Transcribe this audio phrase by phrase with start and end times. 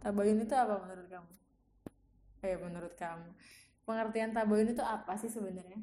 [0.00, 1.32] tabayun itu apa menurut kamu?
[2.40, 3.30] Eh menurut kamu.
[3.84, 5.80] Pengertian tabayun itu apa sih sebenarnya?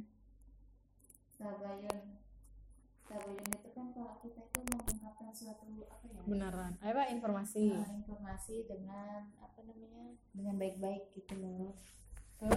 [1.37, 2.17] Tabayun
[3.07, 6.21] tabayun itu kan kalau kita itu mengungkapkan suatu apa ya?
[6.25, 6.73] Beneran.
[6.81, 7.71] Apa informasi.
[7.71, 11.77] Uh, informasi dengan apa namanya dengan baik-baik gitu loh.
[12.41, 12.49] Ke?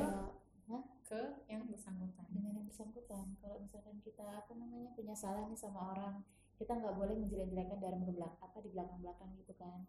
[0.68, 0.84] Hah?
[1.11, 2.27] ke yang bersangkutan.
[2.30, 3.36] Dengan yang bersangkutan.
[3.42, 6.22] Kalau misalkan kita apa namanya punya salah nih sama orang
[6.61, 9.80] kita nggak boleh menjelek-jelekan dari belakang apa di belakang-belakang gitu kan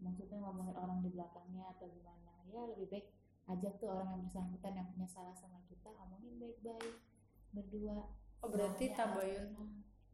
[0.00, 3.06] maksudnya ngomongin orang di belakangnya atau gimana ya lebih baik
[3.48, 6.96] ajak tuh orang yang bersangkutan yang punya salah sama kita ngomongin baik-baik
[7.52, 8.08] berdua
[8.40, 9.52] oh berarti tabayun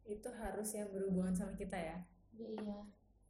[0.07, 1.97] itu harus yang berhubungan sama kita ya
[2.37, 2.79] Iya, iya.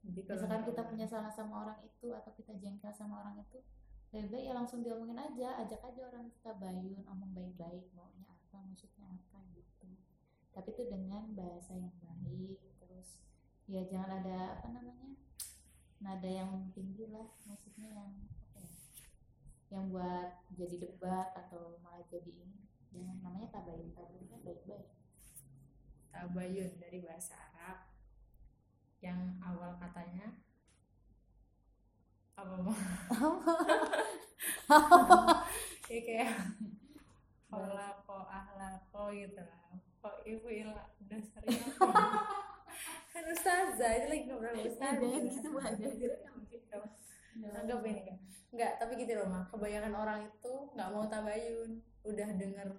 [0.04, 3.64] jadi kalau Misalkan kita punya salah sama orang itu atau kita jengkel sama orang itu,
[4.12, 8.58] lebih baik ya langsung diomongin aja, ajak aja orang kita bayun, omong baik-baik, maunya apa,
[8.68, 9.88] maksudnya apa gitu.
[10.52, 13.24] Tapi itu dengan bahasa yang baik, terus
[13.68, 15.16] ya jangan ada apa namanya,
[16.04, 18.74] nada yang tinggi lah, maksudnya yang apa ya,
[19.74, 22.66] yang buat jadi debat atau malah jadi ini.
[22.94, 24.90] Jangan namanya tabayun, tabayun kan baik-baik.
[26.14, 27.94] tabayun dari bahasa Arab
[28.98, 30.34] yang awal katanya
[32.38, 32.82] apa mah
[35.90, 36.34] ya kayak
[37.50, 42.37] kolako ahlako gitu lah kok ibu ilah dasarnya apa
[43.32, 43.92] ustazah.
[44.00, 45.10] Itu lagi ngobrol ustazah.
[45.28, 45.88] gitu aja.
[47.38, 52.30] anggap ini kan nggak tapi gitu loh mah kebanyakan orang itu nggak mau tabayun udah
[52.40, 52.70] denger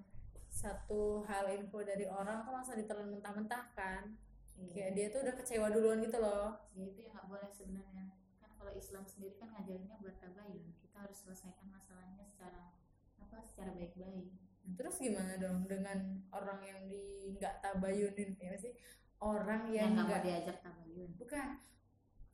[0.49, 4.17] satu hal info dari orang tuh langsung ditelan mentah-mentahkan
[4.75, 6.59] kayak dia tuh udah kecewa duluan gitu loh.
[6.75, 8.11] Ya itu yang nggak boleh sebenarnya.
[8.43, 12.75] Kan kalau Islam sendiri kan ngajarinnya buat tabayun kita harus selesaikan masalahnya secara
[13.23, 14.35] apa secara baik-baik.
[14.75, 18.75] Terus gimana dong dengan orang yang di nggak tabayunin ya sih
[19.19, 21.59] orang yang yang nggak diajak tabayun bukan.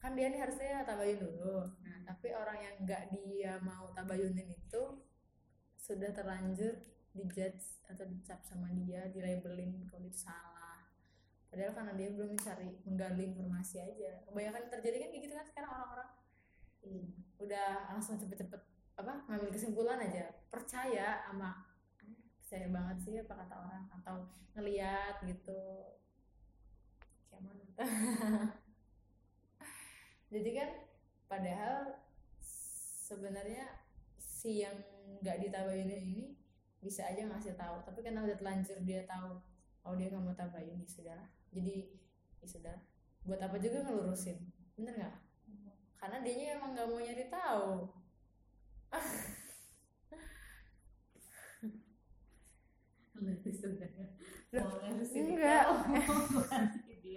[0.01, 1.65] Kan dia nih harusnya tabayun dulu.
[1.85, 4.83] Nah tapi orang yang nggak dia mau tabayunin itu
[5.81, 6.81] sudah terlanjur
[7.15, 10.83] dijudge atau dicap sama dia dilabelin kalau itu salah.
[11.49, 14.27] Padahal karena dia belum mencari menggali informasi aja.
[14.27, 16.11] Kebanyakan terjadi kan kayak gitu kan sekarang orang-orang.
[16.83, 17.05] Iya.
[17.39, 18.63] Udah langsung cepet-cepet
[18.99, 20.35] apa ngambil kesimpulan aja.
[20.51, 21.57] Percaya sama "Ah,
[22.43, 23.85] percaya banget sih apa kata orang.
[24.03, 24.17] Atau
[24.59, 25.59] ngeliat gitu
[30.33, 30.71] jadi kan
[31.27, 31.99] padahal
[33.05, 33.67] sebenarnya
[34.19, 34.75] si yang
[35.21, 36.37] nggak ditabayunin ini
[36.85, 37.83] bisa aja ngasih tahu.
[37.83, 39.41] Tapi karena udah telanjur dia tahu
[39.85, 41.29] oh dia nggak mau tabayun ya sudah.
[41.51, 41.89] Jadi
[42.41, 42.77] ya sudah.
[43.25, 44.53] Buat apa juga ngelurusin?
[44.77, 45.15] Bener nggak?
[45.97, 47.89] Karena dianya emang nggak mau nyari tahu.
[53.25, 54.09] Lebih sebenarnya.
[54.53, 55.65] Enggak.